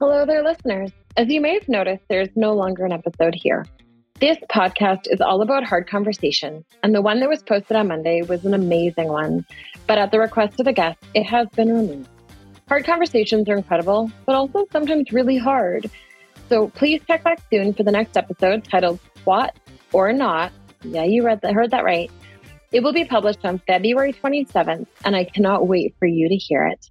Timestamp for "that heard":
21.40-21.72